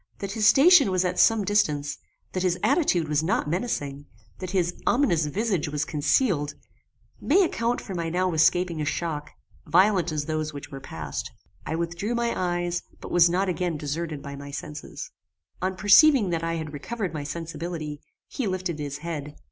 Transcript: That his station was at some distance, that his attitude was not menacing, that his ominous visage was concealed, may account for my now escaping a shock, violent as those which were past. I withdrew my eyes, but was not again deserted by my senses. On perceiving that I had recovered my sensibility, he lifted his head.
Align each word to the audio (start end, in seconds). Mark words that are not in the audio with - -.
That 0.17 0.31
his 0.31 0.47
station 0.47 0.89
was 0.89 1.05
at 1.05 1.19
some 1.19 1.45
distance, 1.45 1.99
that 2.33 2.41
his 2.41 2.57
attitude 2.63 3.07
was 3.07 3.21
not 3.21 3.47
menacing, 3.47 4.07
that 4.39 4.49
his 4.49 4.73
ominous 4.87 5.27
visage 5.27 5.69
was 5.69 5.85
concealed, 5.85 6.55
may 7.19 7.43
account 7.43 7.79
for 7.81 7.93
my 7.93 8.09
now 8.09 8.33
escaping 8.33 8.81
a 8.81 8.85
shock, 8.85 9.29
violent 9.67 10.11
as 10.11 10.25
those 10.25 10.53
which 10.53 10.71
were 10.71 10.79
past. 10.81 11.29
I 11.67 11.75
withdrew 11.75 12.15
my 12.15 12.33
eyes, 12.35 12.81
but 12.99 13.11
was 13.11 13.29
not 13.29 13.47
again 13.47 13.77
deserted 13.77 14.23
by 14.23 14.35
my 14.35 14.49
senses. 14.49 15.11
On 15.61 15.75
perceiving 15.75 16.31
that 16.31 16.43
I 16.43 16.55
had 16.55 16.73
recovered 16.73 17.13
my 17.13 17.23
sensibility, 17.23 18.01
he 18.27 18.47
lifted 18.47 18.79
his 18.79 18.97
head. 19.05 19.35